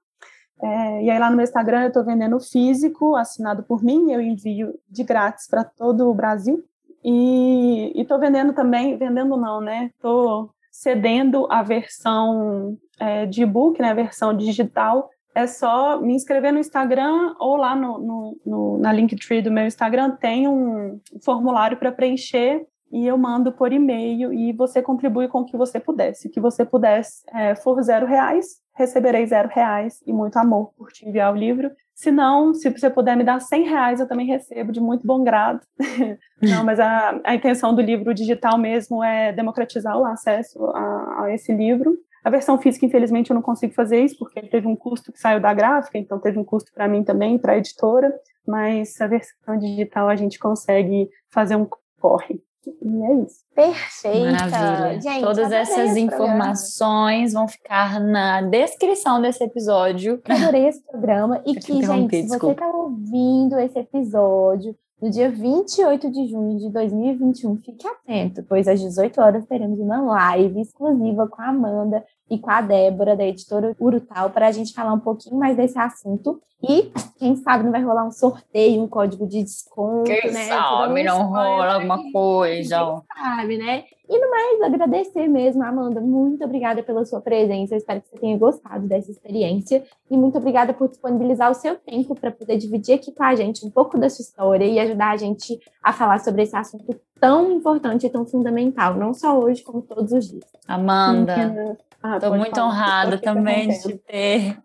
[0.62, 4.20] É, e aí lá no meu Instagram eu estou vendendo físico, assinado por mim, eu
[4.20, 6.64] envio de grátis para todo o Brasil.
[7.04, 9.90] E estou vendendo também, vendendo não, né?
[9.94, 15.10] Estou cedendo a versão é, de e-book, né, a versão digital.
[15.34, 19.66] É só me inscrever no Instagram ou lá no, no, no na Linktree do meu
[19.66, 22.64] Instagram tem um formulário para preencher
[22.94, 26.14] e eu mando por e-mail e você contribui com o que você puder.
[26.14, 30.72] Se o que você pudesse é, for zero reais, receberei zero reais e muito amor
[30.78, 31.72] por te enviar o livro.
[31.92, 35.24] Se não, se você puder me dar cem reais, eu também recebo de muito bom
[35.24, 35.60] grado.
[36.40, 41.34] não, mas a, a intenção do livro digital mesmo é democratizar o acesso a, a
[41.34, 41.98] esse livro.
[42.22, 45.40] A versão física, infelizmente, eu não consigo fazer isso, porque teve um custo que saiu
[45.40, 48.14] da gráfica, então teve um custo para mim também, para a editora,
[48.46, 51.66] mas a versão digital a gente consegue fazer um
[51.98, 52.40] corre.
[52.70, 53.44] E é isso.
[53.54, 54.46] Perfeita.
[54.48, 55.00] Maravilha.
[55.00, 60.20] Gente, Todas essas informações vão ficar na descrição desse episódio.
[60.28, 61.42] Adorei esse programa.
[61.46, 66.70] E que, gente, se você está ouvindo esse episódio no dia 28 de junho de
[66.70, 72.38] 2021, fique atento, pois às 18 horas teremos uma live exclusiva com a Amanda e
[72.38, 76.40] com a Débora, da editora Urutal, para a gente falar um pouquinho mais desse assunto.
[76.62, 80.44] E, quem sabe, não vai rolar um sorteio, um código de desconto, quem né?
[80.44, 82.78] Sabe, não rola alguma coisa.
[82.78, 83.84] Quem sabe, né?
[84.08, 86.00] E no mais, agradecer mesmo, Amanda.
[86.00, 87.74] Muito obrigada pela sua presença.
[87.74, 89.82] Eu espero que você tenha gostado dessa experiência.
[90.10, 93.64] E muito obrigada por disponibilizar o seu tempo para poder dividir aqui com a gente
[93.66, 97.52] um pouco da sua história e ajudar a gente a falar sobre esse assunto tão
[97.52, 100.44] importante e tão fundamental, não só hoje, como todos os dias.
[100.68, 102.68] Amanda, Estou ah, muito falar.
[102.68, 104.58] honrada também de ter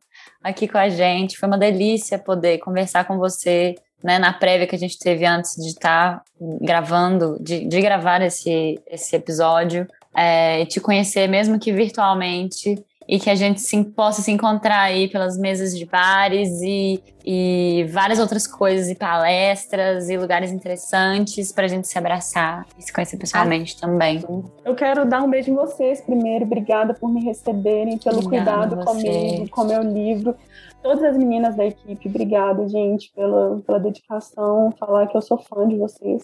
[0.43, 1.37] aqui com a gente.
[1.37, 5.55] Foi uma delícia poder conversar com você né, na prévia que a gente teve antes
[5.55, 6.23] de estar tá
[6.61, 13.19] gravando, de, de gravar esse, esse episódio, é, e te conhecer, mesmo que virtualmente, e
[13.19, 18.19] que a gente se, possa se encontrar aí pelas mesas de bares e, e várias
[18.19, 23.17] outras coisas, e palestras e lugares interessantes para a gente se abraçar e se conhecer
[23.17, 24.23] pessoalmente ah, também.
[24.63, 26.45] Eu quero dar um beijo em vocês primeiro.
[26.45, 30.35] Obrigada por me receberem, pelo Obrigada cuidado comigo, com meu livro
[30.81, 35.67] todas as meninas da equipe, obrigada, gente, pela, pela dedicação, falar que eu sou fã
[35.67, 36.23] de vocês.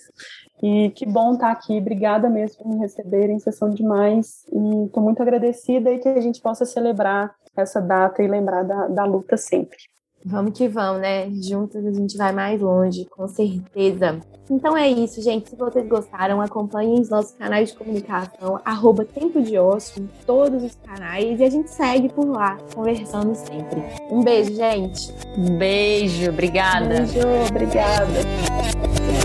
[0.64, 4.46] E que bom estar aqui, obrigada mesmo por me receberem, vocês são demais.
[4.52, 8.88] E estou muito agradecida e que a gente possa celebrar essa data e lembrar da,
[8.88, 9.78] da luta sempre.
[10.28, 11.30] Vamos que vamos, né?
[11.40, 14.20] Juntas a gente vai mais longe, com certeza.
[14.50, 15.52] Então é isso, gente.
[15.52, 20.64] Se vocês gostaram, acompanhem os nossos canais de comunicação, arroba Tempo de Osso, em todos
[20.64, 23.84] os canais, e a gente segue por lá, conversando sempre.
[24.10, 25.14] Um beijo, gente.
[25.38, 26.88] Um beijo, obrigada.
[26.88, 29.25] Beijo, obrigada.